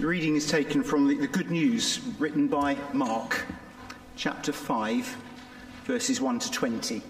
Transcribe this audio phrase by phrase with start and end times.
[0.00, 3.44] The reading is taken from the, the Good News written by Mark,
[4.16, 5.14] chapter 5,
[5.84, 7.02] verses 1 to 20.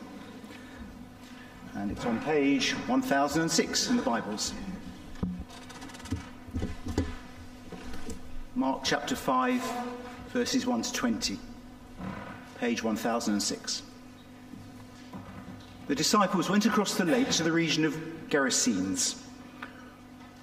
[1.75, 4.55] And it's on page 1006 in the Bibles.
[8.57, 9.73] Mark chapter 5,
[10.31, 11.39] verses 1 to 20,
[12.59, 13.83] page 1006.
[15.87, 17.95] The disciples went across the lake to the region of
[18.29, 19.20] Gerasenes.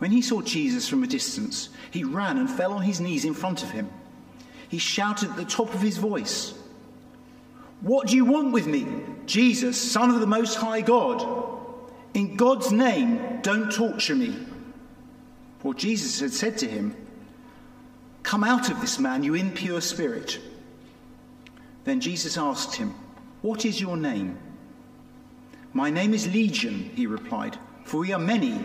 [0.00, 3.34] When he saw Jesus from a distance, he ran and fell on his knees in
[3.34, 3.90] front of him.
[4.70, 6.54] He shouted at the top of his voice,
[7.82, 8.86] What do you want with me,
[9.26, 11.22] Jesus, Son of the Most High God?
[12.14, 14.34] In God's name, don't torture me.
[15.58, 16.96] For Jesus had said to him,
[18.22, 20.40] Come out of this man, you impure spirit.
[21.84, 22.94] Then Jesus asked him,
[23.42, 24.38] What is your name?
[25.74, 28.64] My name is Legion, he replied, for we are many.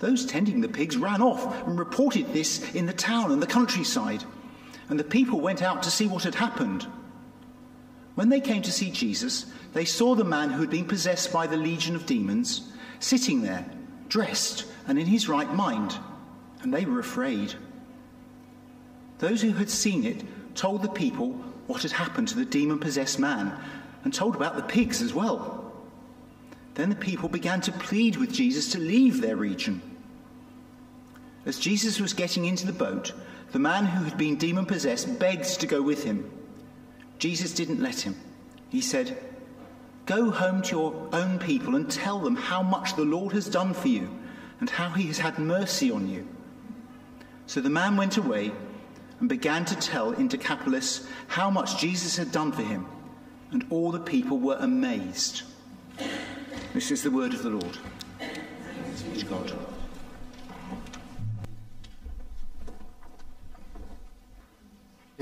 [0.00, 4.24] Those tending the pigs ran off and reported this in the town and the countryside,
[4.88, 6.86] and the people went out to see what had happened.
[8.14, 11.46] When they came to see Jesus, they saw the man who had been possessed by
[11.46, 13.64] the legion of demons sitting there,
[14.08, 15.96] dressed and in his right mind,
[16.62, 17.54] and they were afraid.
[19.18, 20.24] Those who had seen it
[20.54, 21.32] told the people
[21.66, 23.54] what had happened to the demon possessed man
[24.02, 25.72] and told about the pigs as well.
[26.74, 29.82] Then the people began to plead with Jesus to leave their region.
[31.50, 33.12] As Jesus was getting into the boat,
[33.50, 36.30] the man who had been demon possessed begged to go with him.
[37.18, 38.14] Jesus didn't let him.
[38.68, 39.18] He said,
[40.06, 43.74] Go home to your own people and tell them how much the Lord has done
[43.74, 44.16] for you
[44.60, 46.24] and how he has had mercy on you.
[47.48, 48.52] So the man went away
[49.18, 52.86] and began to tell in Decapolis how much Jesus had done for him,
[53.50, 55.42] and all the people were amazed.
[56.74, 57.76] This is the word of the Lord.
[58.20, 59.52] Thanks God.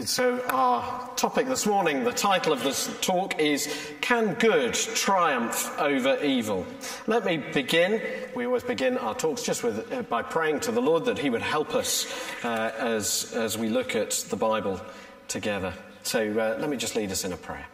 [0.05, 3.69] So, our topic this morning, the title of this talk is
[4.01, 6.65] Can Good Triumph Over Evil?
[7.09, 8.01] Let me begin.
[8.33, 11.31] We always begin our talks just with, uh, by praying to the Lord that He
[11.31, 12.07] would help us
[12.45, 14.81] uh, as, as we look at the Bible
[15.27, 15.75] together.
[16.05, 17.67] So, uh, let me just lead us in a prayer.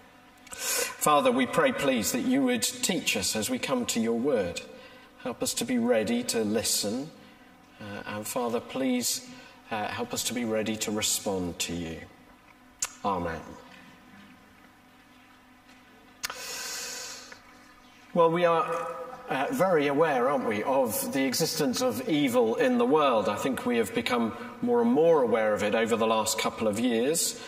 [0.46, 4.62] Father, we pray, please, that you would teach us as we come to your word.
[5.18, 7.10] Help us to be ready to listen.
[7.78, 9.28] Uh, and, Father, please
[9.70, 12.00] uh, help us to be ready to respond to you.
[13.04, 13.40] Amen.
[18.14, 18.64] Well, we are
[19.28, 23.28] uh, very aware, aren't we, of the existence of evil in the world.
[23.28, 26.66] I think we have become more and more aware of it over the last couple
[26.66, 27.38] of years.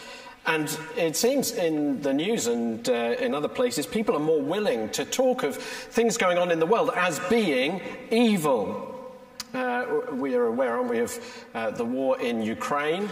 [0.45, 4.91] And it seems in the news and uh, in other places, people are more willing
[4.91, 7.81] to talk of things going on in the world as being
[8.11, 8.93] evil.
[9.55, 11.19] Uh, we are aware, aren't we, of
[11.55, 13.09] uh, the war in Ukraine.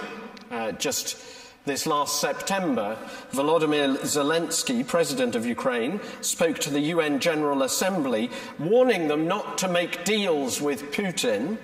[0.50, 1.16] Uh, just
[1.64, 2.98] this last September,
[3.32, 9.68] Volodymyr Zelensky, president of Ukraine, spoke to the UN General Assembly, warning them not to
[9.68, 11.56] make deals with Putin.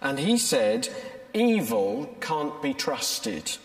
[0.00, 0.88] And he said,
[1.34, 3.56] evil can't be trusted.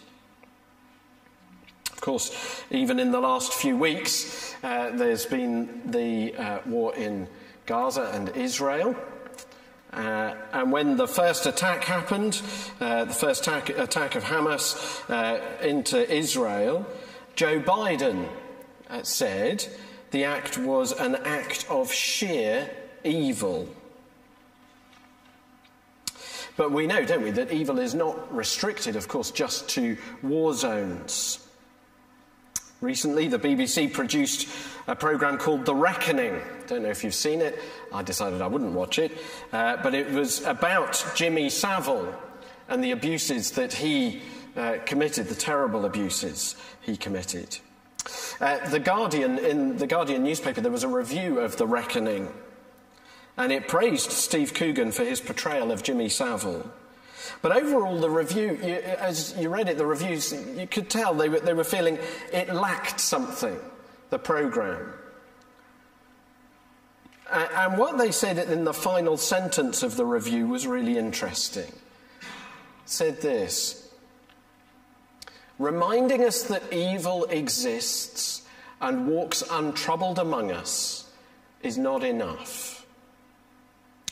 [1.92, 7.28] Of course, even in the last few weeks, uh, there's been the uh, war in
[7.68, 8.96] Gaza and Israel.
[9.94, 12.42] Uh, and when the first attack happened,
[12.80, 16.86] uh, the first attack, attack of Hamas uh, into Israel,
[17.36, 18.28] Joe Biden
[18.90, 19.68] uh, said
[20.12, 22.70] the act was an act of sheer
[23.04, 23.68] evil.
[26.58, 30.54] But we know, don't we, that evil is not restricted, of course, just to war
[30.54, 31.48] zones.
[32.82, 34.48] Recently, the BBC produced
[34.88, 36.42] a programme called The Reckoning.
[36.66, 37.60] Don't know if you've seen it.
[37.94, 39.12] I decided I wouldn't watch it.
[39.54, 42.12] Uh, but it was about Jimmy Savile
[42.68, 44.24] and the abuses that he
[44.58, 47.60] uh, committed, the terrible abuses he committed.
[48.40, 52.34] Uh, the Guardian, in the Guardian newspaper, there was a review of The Reckoning,
[53.38, 56.72] and it praised Steve Coogan for his portrayal of Jimmy Savile.
[57.42, 61.28] But overall, the review, you, as you read it, the reviews, you could tell they
[61.28, 61.98] were, they were feeling
[62.32, 63.58] it lacked something,
[64.12, 64.94] the programme.
[67.32, 71.64] And what they said in the final sentence of the review was really interesting.
[71.64, 72.28] It
[72.86, 73.90] said this
[75.58, 78.42] reminding us that evil exists
[78.82, 81.10] and walks untroubled among us
[81.62, 82.86] is not enough.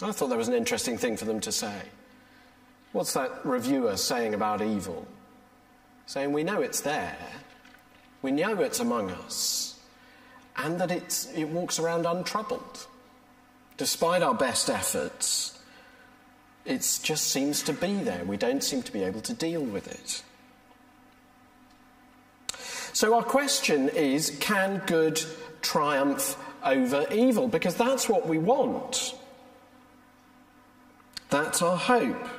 [0.02, 1.81] I thought that was an interesting thing for them to say.
[2.91, 5.06] What's that reviewer saying about evil?
[6.07, 7.18] Saying we know it's there,
[8.21, 9.80] we know it's among us,
[10.57, 12.88] and that it walks around untroubled.
[13.77, 15.59] Despite our best efforts,
[16.65, 18.24] it just seems to be there.
[18.25, 20.24] We don't seem to be able to deal with it.
[22.92, 25.21] So, our question is can good
[25.62, 27.47] triumph over evil?
[27.47, 29.15] Because that's what we want.
[31.30, 32.38] That's our hope.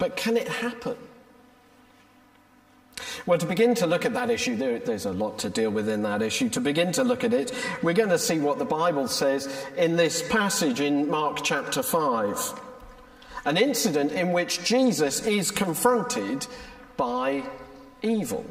[0.00, 0.96] But can it happen?
[3.26, 5.90] Well, to begin to look at that issue, there, there's a lot to deal with
[5.90, 6.48] in that issue.
[6.48, 7.52] To begin to look at it,
[7.82, 12.60] we're going to see what the Bible says in this passage in Mark chapter 5.
[13.44, 16.46] An incident in which Jesus is confronted
[16.96, 17.42] by
[18.00, 18.46] evil.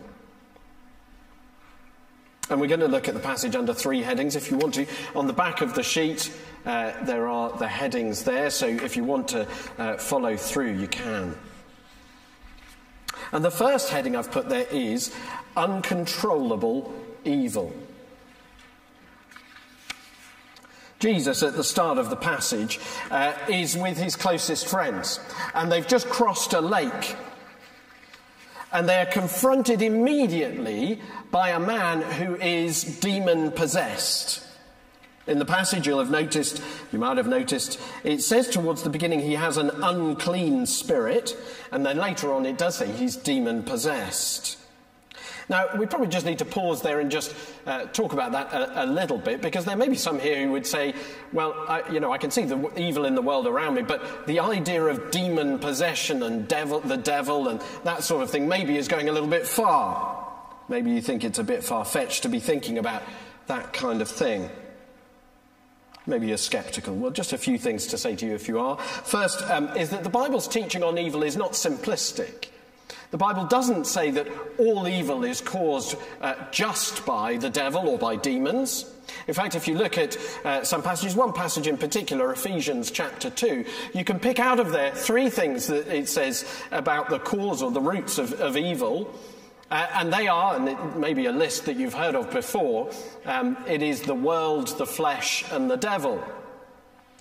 [2.50, 4.86] And we're going to look at the passage under three headings if you want to.
[5.16, 6.32] On the back of the sheet,
[6.66, 9.48] uh, there are the headings there, so if you want to
[9.78, 11.36] uh, follow through, you can.
[13.32, 15.16] And the first heading I've put there is
[15.56, 16.94] uncontrollable
[17.24, 17.74] evil.
[21.00, 22.80] Jesus, at the start of the passage,
[23.10, 25.20] uh, is with his closest friends,
[25.54, 27.16] and they've just crossed a lake.
[28.72, 31.02] And they are confronted immediately
[31.32, 34.46] by a man who is demon possessed.
[35.26, 36.62] In the passage, you'll have noticed,
[36.92, 41.36] you might have noticed, it says towards the beginning he has an unclean spirit,
[41.72, 44.59] and then later on it does say he's demon possessed.
[45.50, 47.36] Now, we probably just need to pause there and just
[47.66, 50.52] uh, talk about that a, a, little bit, because there may be some here who
[50.52, 50.94] would say,
[51.34, 54.28] well, I, you know, I can see the evil in the world around me, but
[54.28, 58.78] the idea of demon possession and devil, the devil and that sort of thing maybe
[58.78, 60.28] is going a little bit far.
[60.68, 63.02] Maybe you think it's a bit far fetched to be thinking about
[63.48, 64.52] that kind of thing.
[66.06, 66.96] Maybe you're skeptical.
[66.96, 68.78] Well, just a few things to say to you if you are.
[68.78, 72.49] First, um, is that the Bible's teaching on evil is not simplistic.
[73.12, 74.28] The Bible doesn't say that
[74.60, 78.86] all evil is caused uh, just by the devil or by demons.
[79.28, 80.16] In fact, if you look at
[80.46, 83.66] uh, some passages, one passage in particular, Ephesians chapter 2,
[83.96, 87.72] you can pick out of there three things that it says about the cause or
[87.72, 89.12] the roots of, of evil.
[89.72, 92.92] Uh, and they are, and it may be a list that you've heard of before,
[93.26, 96.24] um, it is the world, the flesh, and the devil.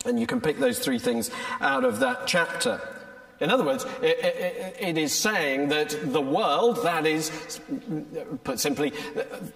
[0.05, 1.31] And you can pick those three things
[1.61, 2.81] out of that chapter.
[3.41, 7.61] In other words, it, it, it is saying that the world, that is,
[8.45, 8.91] put simply,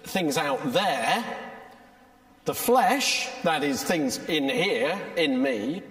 [0.05, 1.25] things out there,
[2.45, 5.83] the flesh, that is, things in here, in me,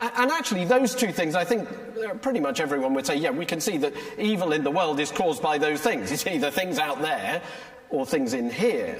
[0.00, 3.44] and actually, those two things, I think uh, pretty much everyone would say, yeah, we
[3.44, 6.12] can see that evil in the world is caused by those things.
[6.12, 7.42] It's either things out there
[7.90, 8.96] or things in here.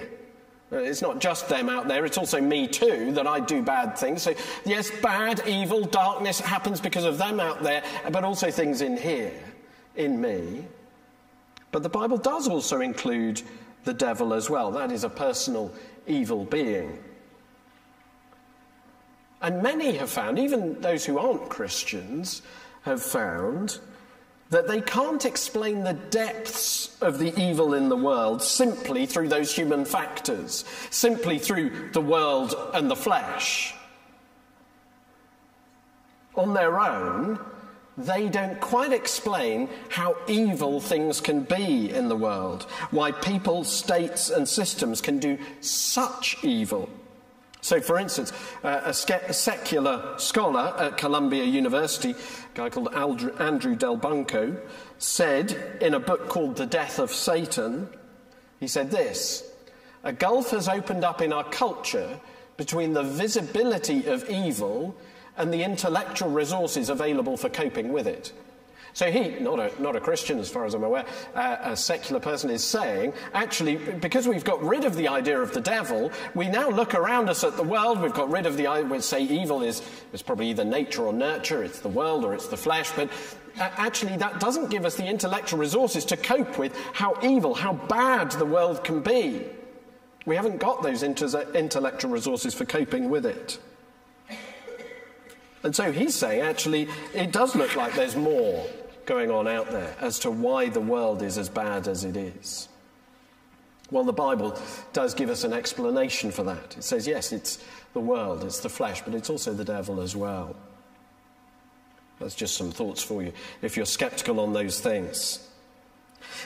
[0.70, 4.22] It's not just them out there, it's also me too, that I do bad things.
[4.22, 4.34] So,
[4.66, 9.32] yes, bad, evil, darkness happens because of them out there, but also things in here,
[9.96, 10.66] in me.
[11.70, 13.40] But the Bible does also include
[13.84, 14.70] the devil as well.
[14.70, 15.72] That is a personal
[16.06, 16.98] evil being.
[19.40, 22.42] And many have found, even those who aren't Christians,
[22.82, 23.78] have found
[24.50, 29.54] that they can't explain the depths of the evil in the world simply through those
[29.54, 33.74] human factors, simply through the world and the flesh.
[36.34, 37.38] On their own,
[37.98, 44.30] they don't quite explain how evil things can be in the world, why people, states,
[44.30, 46.88] and systems can do such evil.
[47.60, 52.16] So, for instance, uh, a, secular scholar at Columbia University, a
[52.54, 54.60] guy called Andrew Delbanco,
[54.98, 57.88] said in a book called The Death of Satan,
[58.60, 59.44] he said this
[60.04, 62.20] A gulf has opened up in our culture
[62.56, 64.96] between the visibility of evil
[65.36, 68.32] and the intellectual resources available for coping with it.
[68.98, 71.04] So he, not a, not a Christian as far as I'm aware,
[71.36, 75.54] uh, a secular person is saying, actually, because we've got rid of the idea of
[75.54, 78.66] the devil, we now look around us at the world, we've got rid of the
[78.66, 82.34] idea, we say evil is, is probably either nature or nurture, it's the world or
[82.34, 83.08] it's the flesh, but
[83.60, 87.74] uh, actually that doesn't give us the intellectual resources to cope with how evil, how
[87.74, 89.44] bad the world can be.
[90.26, 93.60] We haven't got those inter- intellectual resources for coping with it.
[95.62, 98.66] And so he's saying, actually, it does look like there's more
[99.08, 102.68] going on out there as to why the world is as bad as it is.
[103.90, 104.60] Well, the Bible
[104.92, 106.76] does give us an explanation for that.
[106.76, 110.14] It says, yes, it's the world, it's the flesh, but it's also the devil as
[110.14, 110.54] well.
[112.20, 115.48] That's just some thoughts for you if you're skeptical on those things.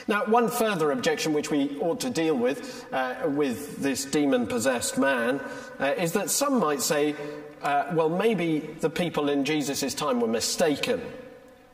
[0.07, 4.97] Now, one further objection which we ought to deal with uh, with this demon possessed
[4.97, 5.41] man
[5.79, 7.15] uh, is that some might say,
[7.61, 11.01] uh, well, maybe the people in Jesus' time were mistaken.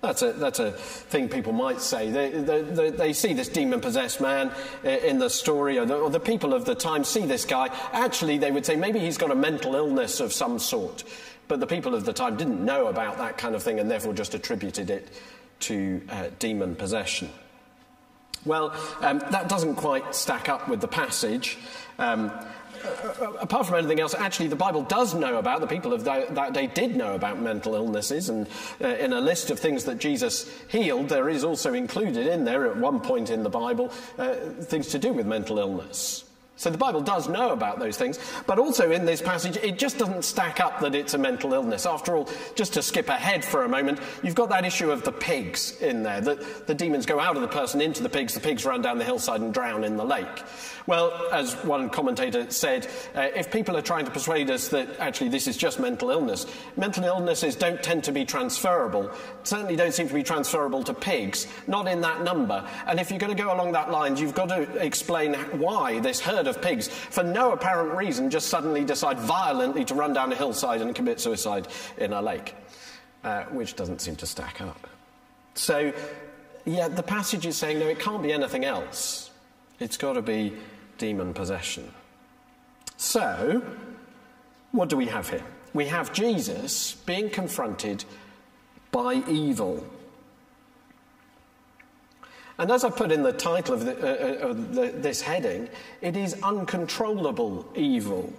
[0.02, 2.10] That's a, that's a thing people might say.
[2.10, 4.52] They, they, they see this demon possessed man
[4.84, 7.68] in the story, or the, or the people of the time see this guy.
[7.92, 11.04] Actually, they would say maybe he's got a mental illness of some sort.
[11.50, 14.14] But the people of the time didn't know about that kind of thing and therefore
[14.14, 15.10] just attributed it
[15.62, 17.30] to uh, demon possession.
[18.46, 21.58] Well, um, that doesn't quite stack up with the passage.
[21.98, 22.32] Um,
[22.86, 26.36] uh, apart from anything else, actually, the Bible does know about, the people of that,
[26.36, 28.48] that day did know about mental illnesses, and
[28.82, 32.66] uh, in a list of things that Jesus healed, there is also included in there
[32.68, 36.29] at one point in the Bible uh, things to do with mental illness.
[36.60, 39.98] So the Bible does know about those things, but also in this passage, it just
[39.98, 41.86] doesn't stack up that it's a mental illness.
[41.86, 45.14] After all, just to skip ahead for a moment, you've got that issue of the
[45.14, 48.42] pigs in there, that the demons go out of the person into the pigs, the
[48.42, 50.44] pigs run down the hillside and drown in the lake.
[50.86, 55.30] Well, as one commentator said, uh, if people are trying to persuade us that actually
[55.30, 59.12] this is just mental illness, mental illnesses don't tend to be transferable,
[59.44, 62.68] certainly don't seem to be transferable to pigs, not in that number.
[62.86, 66.20] And if you're going to go along that line, you've got to explain why this
[66.20, 70.36] herd of pigs, for no apparent reason, just suddenly decide violently to run down a
[70.36, 72.56] hillside and commit suicide in a lake,
[73.24, 74.88] uh, which doesn't seem to stack up.
[75.54, 75.94] So,
[76.66, 79.32] yeah, the passage is saying, no, it can't be anything else.
[79.80, 80.54] It's got to be
[80.98, 81.92] demon possession.
[82.98, 83.64] So,
[84.72, 85.44] what do we have here?
[85.74, 88.04] We have Jesus being confronted
[88.92, 89.86] by evil.
[92.60, 95.70] And as I put in the title of, the, uh, uh, of the, this heading,
[96.02, 98.34] it is uncontrollable evil.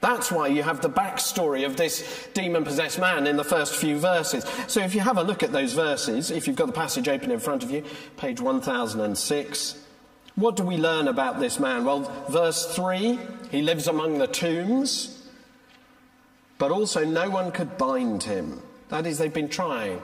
[0.00, 3.98] That's why you have the backstory of this demon possessed man in the first few
[3.98, 4.46] verses.
[4.68, 7.32] So if you have a look at those verses, if you've got the passage open
[7.32, 7.82] in front of you,
[8.16, 9.82] page 1006,
[10.36, 11.84] what do we learn about this man?
[11.84, 13.18] Well, verse 3
[13.50, 15.28] he lives among the tombs,
[16.58, 18.62] but also no one could bind him.
[18.90, 20.00] That is, they've been trying.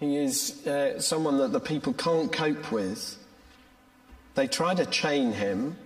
[0.00, 3.16] He is uh, someone that the people can't cope with.
[4.34, 5.76] They try to chain him,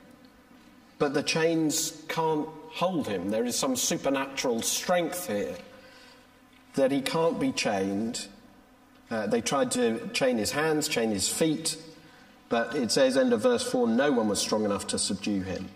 [0.98, 3.30] but the chains can't hold him.
[3.30, 5.56] There is some supernatural strength here
[6.74, 8.26] that he can't be chained.
[9.10, 11.76] Uh, they tried to chain his hands, chain his feet,
[12.48, 15.68] but it says, end of verse 4, no one was strong enough to subdue him.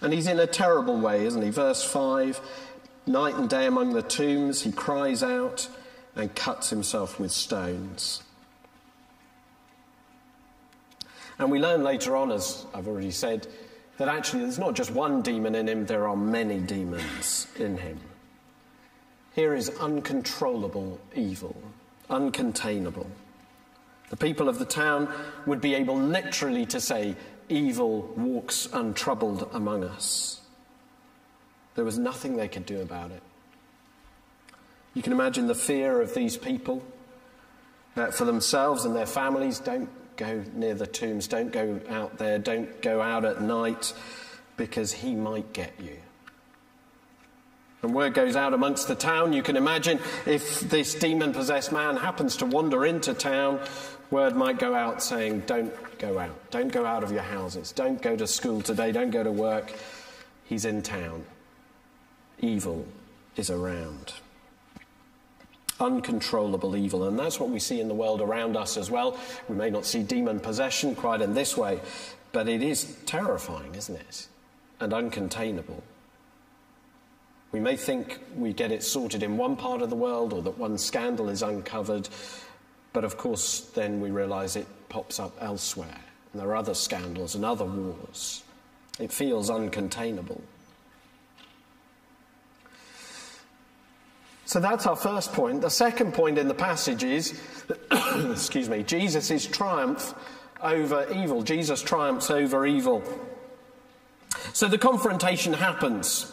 [0.00, 1.50] And he's in a terrible way, isn't he?
[1.50, 2.40] Verse 5,
[3.06, 5.68] night and day among the tombs, he cries out
[6.18, 8.22] and cuts himself with stones.
[11.38, 13.46] And we learn later on, as I've already said,
[13.96, 18.00] that actually there's not just one demon in him, there are many demons in him.
[19.34, 21.56] Here is uncontrollable evil,
[22.10, 23.06] uncontainable.
[24.10, 25.08] The people of the town
[25.46, 27.16] would be able literally to say,
[27.48, 30.40] Evil walks untroubled among us.
[31.76, 33.22] There was nothing they could do about it.
[34.98, 36.82] You can imagine the fear of these people
[37.94, 39.60] uh, for themselves and their families.
[39.60, 43.94] Don't go near the tombs, don't go out there, don't go out at night
[44.56, 45.98] because he might get you.
[47.82, 49.32] And word goes out amongst the town.
[49.32, 53.60] You can imagine if this demon possessed man happens to wander into town,
[54.10, 56.50] word might go out saying, Don't go out.
[56.50, 57.70] Don't go out of your houses.
[57.70, 58.90] Don't go to school today.
[58.90, 59.72] Don't go to work.
[60.46, 61.24] He's in town.
[62.40, 62.84] Evil
[63.36, 64.14] is around.
[65.80, 67.04] Uncontrollable evil.
[67.04, 69.18] And that's what we see in the world around us as well.
[69.48, 71.80] We may not see demon possession quite in this way,
[72.32, 74.28] but it is terrifying, isn't it?
[74.80, 75.82] And uncontainable.
[77.50, 80.58] We may think we get it sorted in one part of the world or that
[80.58, 82.08] one scandal is uncovered,
[82.92, 86.00] but of course, then we realize it pops up elsewhere.
[86.32, 88.42] And there are other scandals and other wars.
[88.98, 90.40] It feels uncontainable.
[94.48, 95.60] So that's our first point.
[95.60, 97.38] The second point in the passage is,
[98.30, 100.14] excuse me, Jesus' triumph
[100.62, 101.42] over evil.
[101.42, 103.02] Jesus triumphs over evil.
[104.54, 106.32] So the confrontation happens.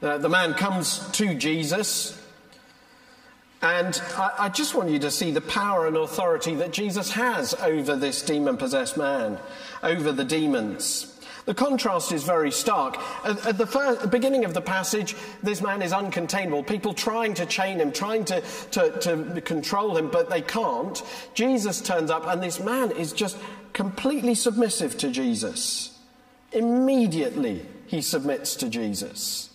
[0.00, 2.16] Uh, the man comes to Jesus
[3.62, 7.52] And I, I, just want you to see the power and authority that Jesus has
[7.54, 9.38] over this demon possessed man,
[9.82, 11.19] over the demons.
[11.46, 12.98] The contrast is very stark.
[13.24, 16.66] At, at the first, beginning of the passage, this man is uncontainable.
[16.66, 18.40] People trying to chain him, trying to,
[18.72, 21.02] to, to control him, but they can't.
[21.34, 23.36] Jesus turns up, and this man is just
[23.72, 25.98] completely submissive to Jesus.
[26.52, 29.50] Immediately, he submits to Jesus.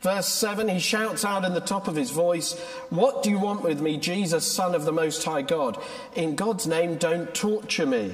[0.00, 2.58] Verse 7, he shouts out in the top of his voice,
[2.90, 5.80] What do you want with me, Jesus, Son of the Most High God?
[6.16, 8.12] In God's name, don't torture me.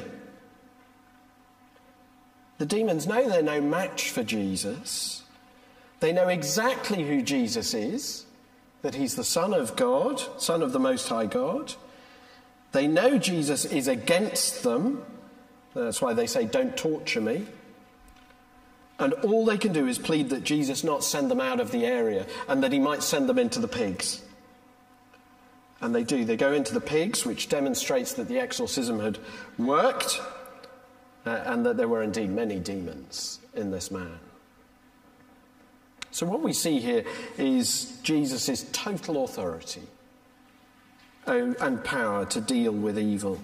[2.58, 5.22] The demons know they're no match for Jesus.
[6.00, 8.26] They know exactly who Jesus is,
[8.82, 11.74] that he's the Son of God, Son of the Most High God.
[12.72, 15.02] They know Jesus is against them.
[15.74, 17.46] That's why they say, Don't torture me.
[18.98, 21.86] And all they can do is plead that Jesus not send them out of the
[21.86, 24.22] area and that he might send them into the pigs.
[25.80, 26.24] And they do.
[26.24, 29.18] They go into the pigs, which demonstrates that the exorcism had
[29.56, 30.20] worked
[31.28, 34.18] uh, and that there were indeed many demons in this man.
[36.10, 37.04] So, what we see here
[37.36, 39.82] is Jesus' total authority
[41.26, 43.38] uh, and power to deal with evil,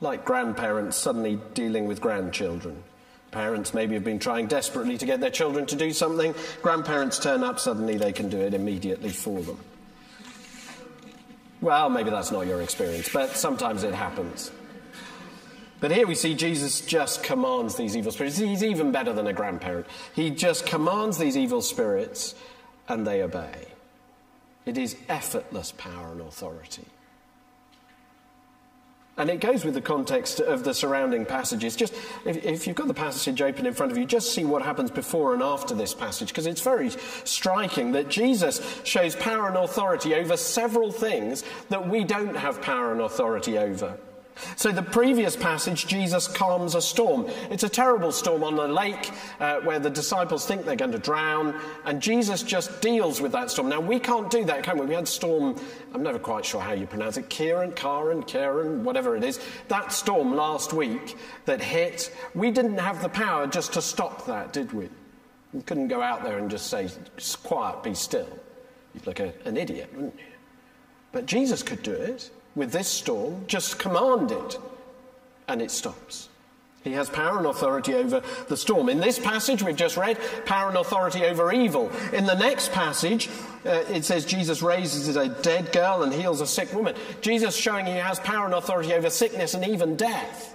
[0.00, 2.82] like grandparents suddenly dealing with grandchildren.
[3.30, 6.34] Parents maybe have been trying desperately to get their children to do something.
[6.60, 9.58] Grandparents turn up, suddenly they can do it immediately for them.
[11.62, 14.52] Well, maybe that's not your experience, but sometimes it happens.
[15.84, 18.38] But here we see Jesus just commands these evil spirits.
[18.38, 19.84] He's even better than a grandparent.
[20.14, 22.34] He just commands these evil spirits
[22.88, 23.66] and they obey.
[24.64, 26.86] It is effortless power and authority.
[29.18, 31.76] And it goes with the context of the surrounding passages.
[31.76, 31.92] Just
[32.24, 34.90] if, if, you've got the passage open in front of you, just see what happens
[34.90, 36.92] before and after this passage, because it's very
[37.24, 42.90] striking that Jesus shows power and authority over several things that we don't have power
[42.90, 43.98] and authority over.
[44.56, 47.26] So, the previous passage, Jesus calms a storm.
[47.50, 50.98] It's a terrible storm on the lake uh, where the disciples think they're going to
[50.98, 53.68] drown, and Jesus just deals with that storm.
[53.68, 54.86] Now, we can't do that, can we?
[54.86, 55.56] We had storm,
[55.92, 59.38] I'm never quite sure how you pronounce it, Kieran, Karen, Karen, whatever it is.
[59.68, 64.52] That storm last week that hit, we didn't have the power just to stop that,
[64.52, 64.88] did we?
[65.52, 66.90] We couldn't go out there and just say,
[67.44, 68.28] quiet, be still.
[68.94, 70.24] You'd look like an idiot, wouldn't you?
[71.12, 74.58] But Jesus could do it with this storm, just command it,
[75.48, 76.28] and it stops.
[76.84, 78.90] He has power and authority over the storm.
[78.90, 81.90] In this passage we've just read, power and authority over evil.
[82.12, 83.30] In the next passage,
[83.64, 86.94] uh, it says Jesus raises a dead girl and heals a sick woman.
[87.22, 90.54] Jesus showing he has power and authority over sickness and even death.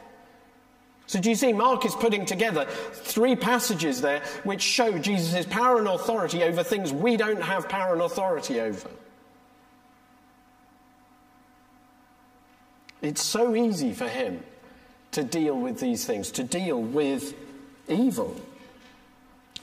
[1.08, 5.80] So, do you see, Mark is putting together three passages there which show Jesus' power
[5.80, 8.88] and authority over things we don't have power and authority over.
[13.02, 14.44] It's so easy for him
[15.12, 17.34] to deal with these things, to deal with
[17.88, 18.36] evil.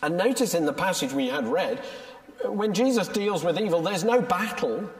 [0.03, 1.79] And notice in the passage we had read,
[2.45, 4.91] when Jesus deals with evil, there's no battle.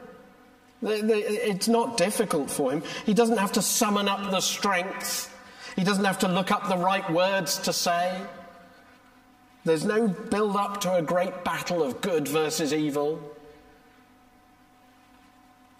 [0.81, 2.83] It's not difficult for him.
[3.05, 5.33] He doesn't have to summon up the strength,
[5.75, 8.19] he doesn't have to look up the right words to say.
[9.65, 13.19] There's no build up to a great battle of good versus evil.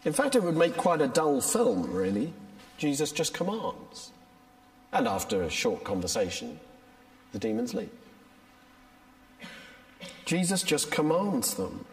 [0.04, 2.34] In fact, it would make quite a dull film, really.
[2.78, 4.12] Jesus just commands.
[4.94, 6.60] And after a short conversation,
[7.34, 7.90] the demons leave.
[10.26, 11.86] Jesus just commands them.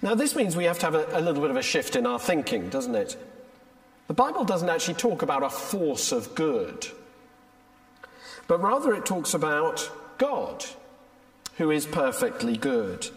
[0.00, 2.06] Now, this means we have to have a, a, little bit of a shift in
[2.06, 3.16] our thinking, doesn't it?
[4.08, 6.86] The Bible doesn't actually talk about a force of good,
[8.48, 10.64] but rather it talks about God,
[11.56, 13.04] who is perfectly good.
[13.04, 13.12] It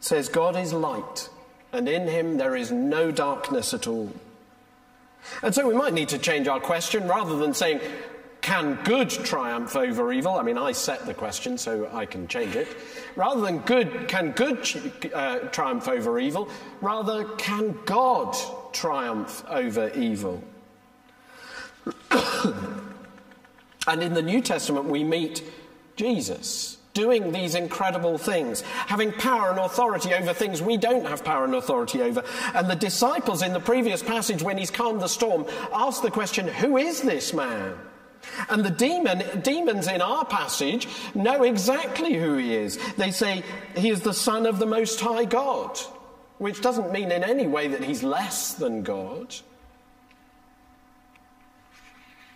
[0.00, 1.28] says, God is light,
[1.72, 4.12] and in him there is no darkness at all.
[5.42, 7.80] And so we might need to change our question rather than saying,
[8.40, 10.38] can good triumph over evil?
[10.38, 12.68] I mean, I set the question, so I can change it.
[13.14, 14.66] Rather than good, can good
[15.12, 16.48] uh, triumph over evil?
[16.80, 18.36] Rather, can God
[18.72, 20.42] triumph over evil?
[23.86, 25.42] and in the New Testament, we meet
[25.96, 31.44] Jesus doing these incredible things, having power and authority over things we don't have power
[31.44, 32.24] and authority over.
[32.54, 36.48] And the disciples in the previous passage, when he's calmed the storm, ask the question,
[36.48, 37.78] Who is this man?
[38.50, 42.78] And the demon, demons in our passage know exactly who he is.
[42.94, 43.44] They say
[43.76, 45.78] he is the Son of the Most High God,
[46.38, 49.36] which doesn't mean in any way that he's less than God.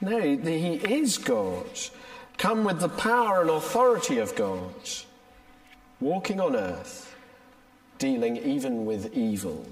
[0.01, 1.67] No, he is God
[2.43, 4.75] come with the power and authority of God,
[6.01, 7.15] walking on earth,
[7.99, 9.65] dealing even with evil.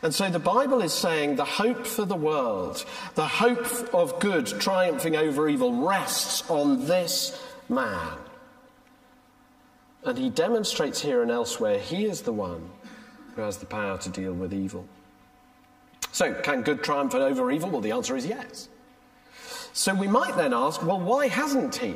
[0.00, 2.84] And so the Bible is saying the hope for the world,
[3.16, 8.16] the hope of good triumphing over evil, rests on this man.
[10.04, 12.70] And he demonstrates here and elsewhere he is the one
[13.34, 14.86] who has the power to deal with evil.
[16.12, 17.70] So, can good triumph over evil?
[17.70, 18.68] Well, the answer is yes.
[19.78, 21.94] So we might then ask, well, why hasn't he?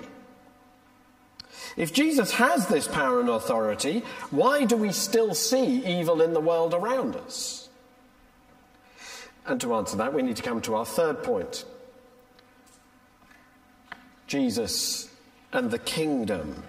[1.76, 6.38] If Jesus has this power and authority, why do we still see evil in the
[6.38, 7.68] world around us?
[9.46, 11.64] And to answer that, we need to come to our third point
[14.28, 15.10] Jesus
[15.52, 16.62] and the kingdom.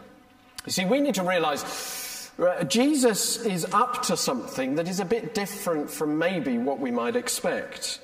[0.65, 5.05] You see, we need to realize uh, Jesus is up to something that is a
[5.05, 7.99] bit different from maybe what we might expect.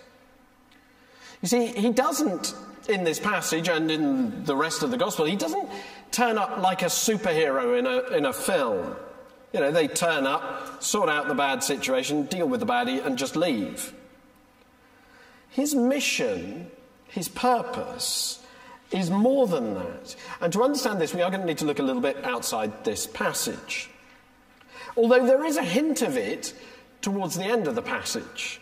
[1.41, 2.54] You see, he doesn't,
[2.89, 5.69] in this passage and in the rest of the gospel, he doesn't
[6.12, 8.95] turn up like a superhero in a, in a film.
[9.54, 13.17] You know, they turn up, sort out the bad situation, deal with the baddie, and
[13.17, 13.93] just leave.
[15.49, 16.69] His mission,
[17.08, 18.43] his purpose,
[18.91, 20.15] is more than that.
[20.41, 22.84] And to understand this, we are going to need to look a little bit outside
[22.84, 23.89] this passage.
[24.97, 26.54] Although there is a hint of it
[27.02, 28.60] towards the end of the passage.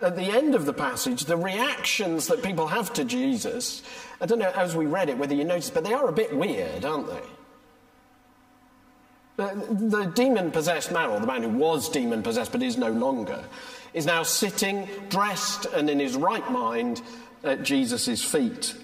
[0.00, 3.82] At the end of the passage, the reactions that people have to Jesus,
[4.20, 6.34] I don't know as we read it whether you noticed, but they are a bit
[6.34, 7.20] weird, aren't they?
[9.36, 12.90] The, the demon possessed man, or the man who was demon possessed but is no
[12.90, 13.44] longer,
[13.94, 17.02] is now sitting, dressed, and in his right mind
[17.42, 18.74] at Jesus' feet.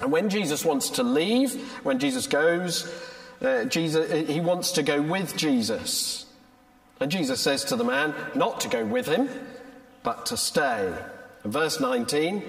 [0.00, 2.92] And when Jesus wants to leave, when Jesus goes,
[3.42, 6.26] uh, Jesus, he wants to go with Jesus.
[7.00, 9.28] And Jesus says to the man not to go with him,
[10.02, 10.92] but to stay.
[11.44, 12.42] Verse 19,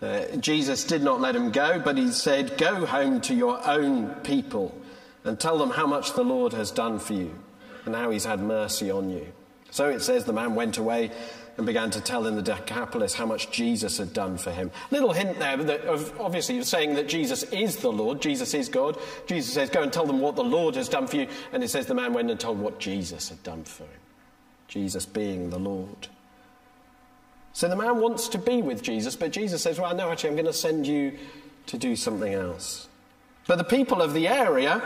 [0.00, 4.14] uh, Jesus did not let him go, but he said, Go home to your own
[4.22, 4.76] people
[5.24, 7.34] and tell them how much the Lord has done for you
[7.84, 9.26] and how he's had mercy on you.
[9.70, 11.10] So it says the man went away
[11.56, 14.70] and began to tell in the Decapolis how much Jesus had done for him.
[14.90, 18.98] Little hint there of, obviously saying that Jesus is the Lord, Jesus is God.
[19.26, 21.28] Jesus says, Go and tell them what the Lord has done for you.
[21.52, 24.00] And it says the man went and told what Jesus had done for him.
[24.68, 26.08] Jesus being the Lord.
[27.52, 30.36] So the man wants to be with Jesus, but Jesus says, Well, no, actually, I'm
[30.36, 31.18] going to send you
[31.66, 32.88] to do something else.
[33.46, 34.82] But the people of the area,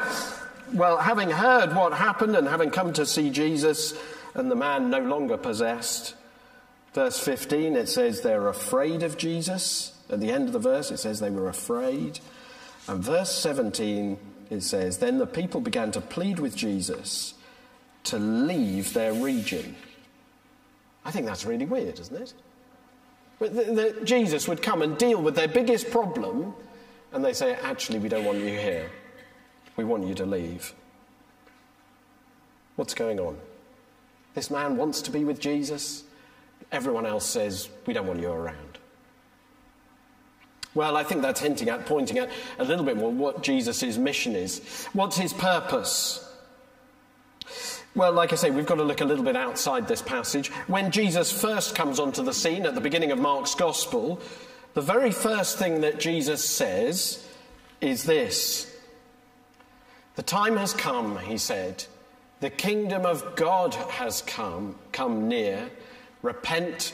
[0.73, 3.95] well, having heard what happened and having come to see Jesus,
[4.35, 6.15] and the man no longer possessed,
[6.97, 9.93] Verse 15, it says they're afraid of Jesus.
[10.09, 12.21] At the end of the verse, it says they were afraid.
[12.89, 14.17] And verse 17,
[14.49, 17.35] it says, Then the people began to plead with Jesus
[18.05, 19.77] to leave their region.
[21.05, 22.33] I think that's really weird, isn't it?
[23.39, 26.55] That Jesus would come and deal with their biggest problem,
[27.13, 28.91] and they say, Actually, we don't want you here.
[29.77, 30.75] We want you to leave.
[32.77, 33.39] What's going on?
[34.35, 36.05] This man wants to be with Jesus.
[36.71, 38.79] Everyone else says, we don't want you around.
[40.75, 44.35] Well, I think that's hinting at, pointing at a little bit more what Jesus' mission
[44.35, 44.87] is.
[44.93, 46.26] What's his purpose?
[47.97, 50.49] Well, like I say, we've got to look a little bit outside this passage.
[50.67, 54.21] When Jesus first comes onto the scene at the beginning of Mark's Gospel,
[54.75, 57.27] the very first thing that Jesus says
[57.81, 58.71] is this
[60.15, 61.85] The time has come, he said.
[62.41, 65.71] The kingdom of God has come, come near
[66.21, 66.93] repent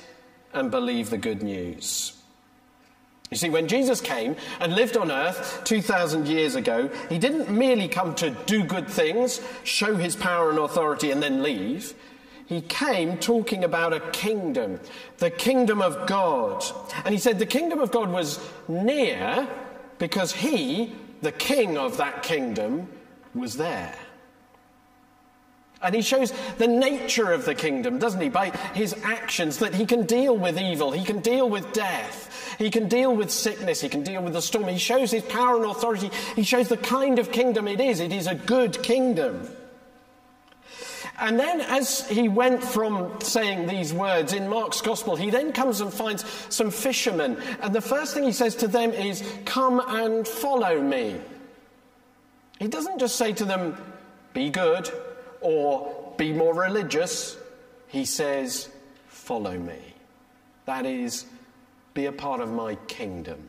[0.53, 2.22] and believe the good news.
[3.33, 7.88] You see, when Jesus came and lived on earth 2,000 years ago, he didn't merely
[7.88, 11.95] come to do good things, show his power and authority, and then leave.
[12.45, 14.81] He came talking about a kingdom,
[15.16, 16.62] the kingdom of God.
[17.07, 19.49] And he said the kingdom of God was near
[19.97, 20.92] because he,
[21.23, 22.87] the king of that kingdom,
[23.35, 23.97] was there.
[25.83, 28.29] And he shows the nature of the kingdom, doesn't he?
[28.29, 32.71] By his actions, that he can deal with evil, he can deal with death, he
[32.71, 34.68] can deal with sickness, he can deal with the storm.
[34.68, 36.11] He shows his power and authority.
[36.37, 38.01] He shows the kind of kingdom it is.
[38.01, 39.49] It is a good kingdom.
[41.18, 45.81] And then, as he went from saying these words in Mark's gospel, he then comes
[45.81, 47.37] and finds some fishermen.
[47.61, 51.21] And the first thing he says to them is, Come and follow me.
[52.59, 53.77] He doesn't just say to them,
[54.33, 54.90] Be good,
[55.43, 57.37] or be more religious.
[57.89, 58.69] He says,
[59.09, 59.79] Follow me.
[60.65, 61.27] That is,
[61.95, 63.49] be a part of my kingdom.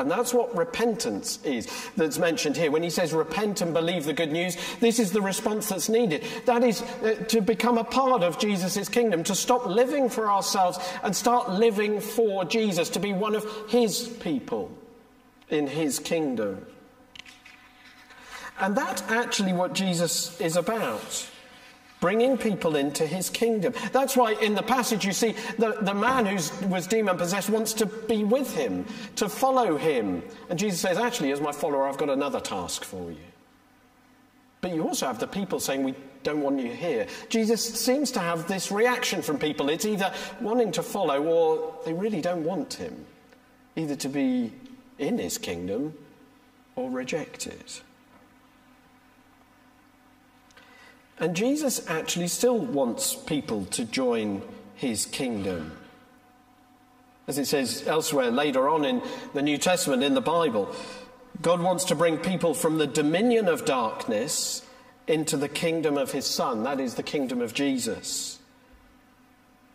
[0.00, 2.70] And that's what repentance is that's mentioned here.
[2.70, 6.24] When he says repent and believe the good news, this is the response that's needed.
[6.46, 10.78] That is uh, to become a part of Jesus' kingdom, to stop living for ourselves
[11.02, 14.72] and start living for Jesus, to be one of his people
[15.50, 16.66] in his kingdom.
[18.60, 21.26] And that's actually what Jesus is about.
[22.00, 23.74] bringing people into his kingdom.
[23.92, 27.74] That's why in the passage you see the, the man who was demon possessed wants
[27.74, 30.22] to be with him, to follow him.
[30.48, 33.18] And Jesus says, Actually, as my follower, I've got another task for you.
[34.62, 37.06] But you also have the people saying, We don't want you here.
[37.28, 39.68] Jesus seems to have this reaction from people.
[39.68, 43.06] It's either wanting to follow or they really don't want him,
[43.76, 44.52] either to be
[44.98, 45.94] in his kingdom
[46.76, 47.82] or reject it.
[51.20, 54.42] And Jesus actually still wants people to join
[54.74, 55.76] his kingdom.
[57.28, 59.02] As it says elsewhere later on in
[59.34, 60.74] the New Testament, in the Bible,
[61.42, 64.66] God wants to bring people from the dominion of darkness
[65.06, 66.62] into the kingdom of his Son.
[66.62, 68.38] That is the kingdom of Jesus.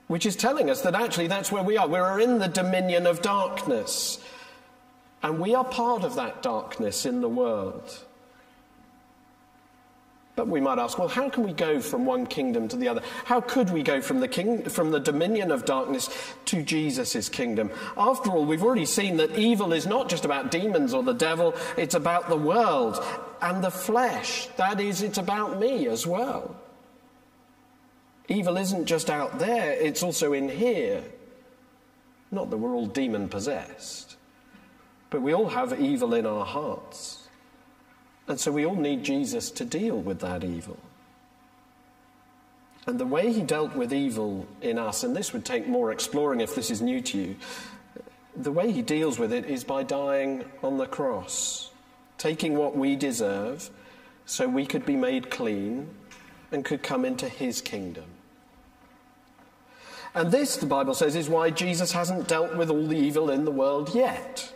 [0.08, 1.88] Which is telling us that actually that's where we are.
[1.88, 4.20] We're in the dominion of darkness.
[5.22, 8.04] And we are part of that darkness in the world.
[10.36, 13.02] But we might ask, well, how can we go from one kingdom to the other?
[13.24, 16.10] How could we go from the, king, from the dominion of darkness
[16.46, 17.72] to Jesus' kingdom?
[17.96, 21.56] After all, we've already seen that evil is not just about demons or the devil,
[21.78, 23.02] it's about the world
[23.42, 24.48] and the flesh.
[24.58, 26.58] That is, it's about me as well.
[28.28, 31.04] Evil isn't just out there, it's also in here.
[32.32, 34.18] Not that we're all demon possessed,
[35.10, 37.25] but we all have evil in our hearts.
[38.28, 40.78] And so we all need Jesus to deal with that evil.
[42.88, 46.40] And the way he dealt with evil in us, and this would take more exploring
[46.40, 47.36] if this is new to you,
[48.36, 51.72] the way he deals with it is by dying on the cross,
[52.18, 53.70] taking what we deserve
[54.26, 55.90] so we could be made clean
[56.52, 58.06] and could come into his kingdom.
[60.14, 63.46] And this, the Bible says, is why Jesus hasn't dealt with all the evil in
[63.46, 64.54] the world yet.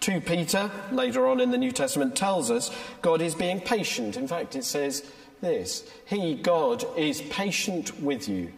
[0.00, 2.70] 2 Peter, later on in the New Testament, tells us
[3.02, 4.16] God is being patient.
[4.16, 8.52] In fact, it says this He, God, is patient with you,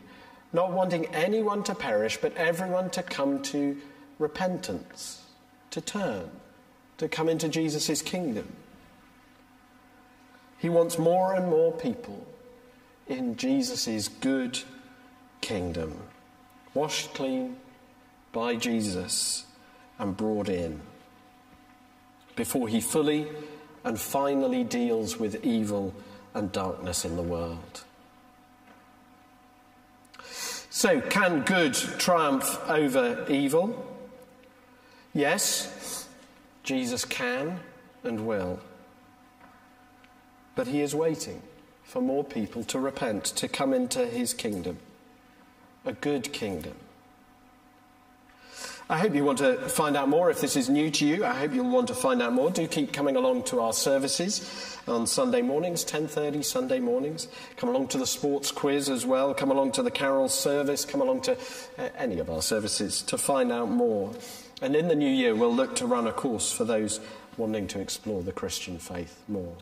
[0.52, 3.76] not wanting anyone to perish, but everyone to come to
[4.18, 5.22] repentance,
[5.70, 6.30] to turn,
[6.98, 8.52] to come into Jesus' kingdom.
[10.58, 12.26] He wants more and more people
[13.06, 14.58] in Jesus' good
[15.40, 16.02] kingdom,
[16.74, 17.56] washed clean
[18.32, 19.46] by Jesus
[19.98, 20.80] and brought in
[22.38, 23.26] before he fully
[23.82, 25.92] and finally deals with evil
[26.34, 27.82] and darkness in the world.
[30.70, 33.84] So, can good triumph over evil?
[35.12, 36.06] Yes,
[36.62, 37.58] Jesus can
[38.04, 38.60] and will.
[40.54, 41.42] But he is waiting
[41.82, 44.78] for more people to repent, to come into his kingdom,
[45.84, 46.76] a good kingdom.
[48.90, 51.22] I hope you want to find out more if this is new to you.
[51.22, 52.50] I hope you'll want to find out more.
[52.50, 57.28] Do keep coming along to our services on Sunday mornings, 10:30 Sunday mornings.
[57.58, 59.34] Come along to the sports quiz as well.
[59.34, 60.86] Come along to the carol service.
[60.86, 61.32] Come along to
[61.76, 64.10] uh, any of our services to find out more.
[64.62, 66.98] And in the new year, we'll look to run a course for those
[67.36, 69.54] wanting to explore the Christian faith more.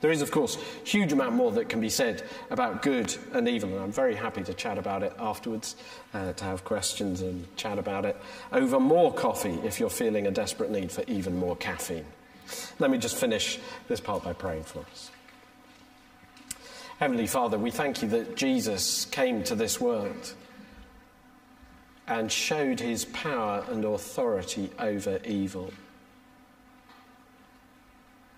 [0.00, 3.48] There is, of course, a huge amount more that can be said about good and
[3.48, 5.76] evil, and I'm very happy to chat about it afterwards,
[6.12, 8.16] uh, to have questions and chat about it
[8.52, 12.04] over more coffee if you're feeling a desperate need for even more caffeine.
[12.78, 15.10] Let me just finish this part by praying for us.
[16.98, 20.34] Heavenly Father, we thank you that Jesus came to this world
[22.06, 25.72] and showed his power and authority over evil.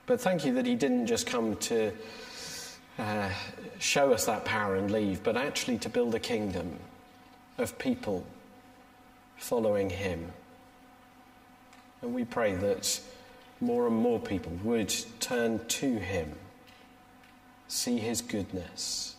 [0.07, 1.93] But thank you that he didn't just come to
[2.99, 3.31] uh,
[3.79, 6.79] show us that power and leave, but actually to build a kingdom
[7.59, 8.25] of people
[9.37, 10.33] following him.
[12.03, 13.01] And we pray that
[13.61, 16.33] more and more people would turn to him,
[17.69, 19.17] see his goodness,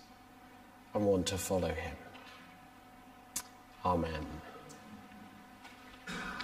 [0.94, 1.96] and want to follow him.
[3.86, 4.26] Amen.